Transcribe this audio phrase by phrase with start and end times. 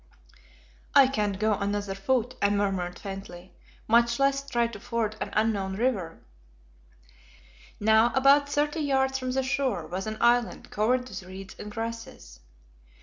[0.95, 3.53] "I can't go another foot," I murmured faintly,
[3.87, 6.23] "much less try to ford an unknown river."
[7.79, 12.39] Now, about thirty yards from the shore was an island covered with reeds and grasses.